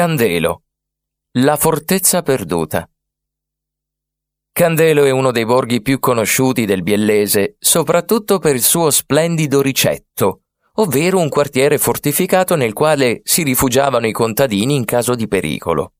[0.00, 0.62] Candelo.
[1.40, 2.88] La fortezza perduta.
[4.50, 10.44] Candelo è uno dei borghi più conosciuti del Biellese, soprattutto per il suo splendido ricetto,
[10.76, 15.92] ovvero un quartiere fortificato nel quale si rifugiavano i contadini in caso di pericolo.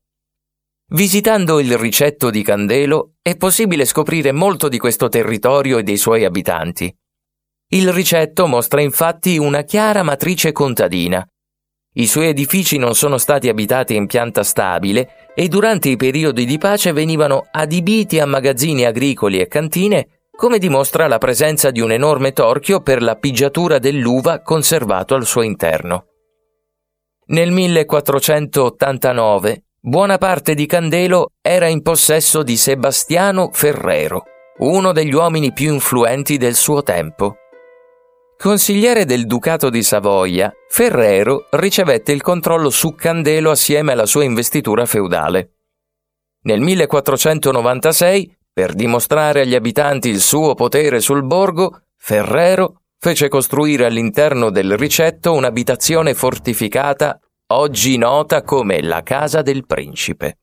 [0.93, 6.25] Visitando il ricetto di Candelo è possibile scoprire molto di questo territorio e dei suoi
[6.25, 6.91] abitanti.
[7.73, 11.23] Il ricetto mostra infatti una chiara matrice contadina,
[11.95, 16.57] i suoi edifici non sono stati abitati in pianta stabile e durante i periodi di
[16.57, 22.33] pace venivano adibiti a magazzini agricoli e cantine, come dimostra la presenza di un enorme
[22.33, 26.05] torchio per la pigiatura dell'uva conservato al suo interno.
[27.27, 34.23] Nel 1489 buona parte di Candelo era in possesso di Sebastiano Ferrero,
[34.59, 37.35] uno degli uomini più influenti del suo tempo.
[38.41, 44.87] Consigliere del Ducato di Savoia, Ferrero ricevette il controllo su Candelo assieme alla sua investitura
[44.87, 45.57] feudale.
[46.45, 54.49] Nel 1496, per dimostrare agli abitanti il suo potere sul borgo, Ferrero fece costruire all'interno
[54.49, 60.39] del ricetto un'abitazione fortificata oggi nota come la Casa del Principe.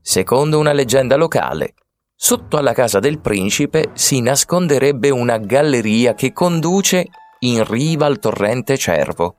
[0.00, 1.74] Secondo una leggenda locale,
[2.22, 7.06] Sotto alla casa del principe si nasconderebbe una galleria che conduce
[7.38, 9.36] in riva al torrente Cervo.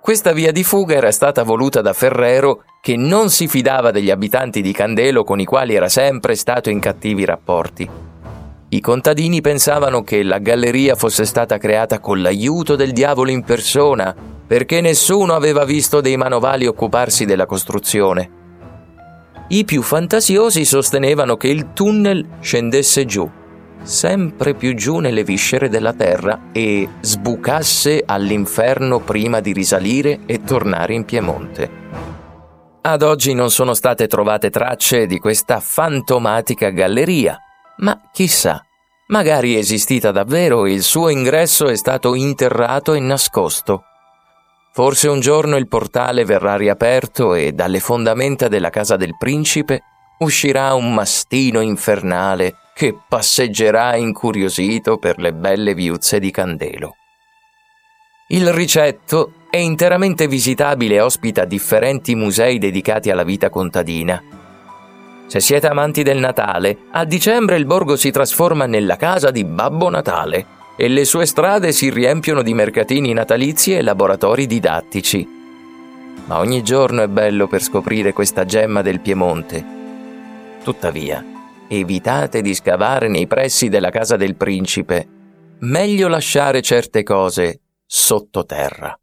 [0.00, 4.62] Questa via di fuga era stata voluta da Ferrero, che non si fidava degli abitanti
[4.62, 7.90] di Candelo con i quali era sempre stato in cattivi rapporti.
[8.68, 14.14] I contadini pensavano che la galleria fosse stata creata con l'aiuto del diavolo in persona,
[14.46, 18.41] perché nessuno aveva visto dei manovali occuparsi della costruzione.
[19.52, 23.30] I più fantasiosi sostenevano che il tunnel scendesse giù,
[23.82, 30.94] sempre più giù nelle viscere della terra e sbucasse all'inferno prima di risalire e tornare
[30.94, 31.70] in Piemonte.
[32.80, 37.36] Ad oggi non sono state trovate tracce di questa fantomatica galleria,
[37.80, 38.64] ma chissà,
[39.08, 43.82] magari è esistita davvero e il suo ingresso è stato interrato e nascosto.
[44.74, 49.82] Forse un giorno il portale verrà riaperto e dalle fondamenta della casa del principe
[50.20, 56.96] uscirà un mastino infernale che passeggerà incuriosito per le belle viuzze di Candelo.
[58.28, 64.22] Il ricetto è interamente visitabile e ospita differenti musei dedicati alla vita contadina.
[65.26, 69.90] Se siete amanti del Natale, a dicembre il borgo si trasforma nella casa di Babbo
[69.90, 75.26] Natale e le sue strade si riempiono di mercatini natalizi e laboratori didattici.
[76.24, 79.64] Ma ogni giorno è bello per scoprire questa gemma del Piemonte.
[80.62, 81.24] Tuttavia,
[81.68, 85.06] evitate di scavare nei pressi della casa del principe.
[85.60, 88.96] Meglio lasciare certe cose sottoterra.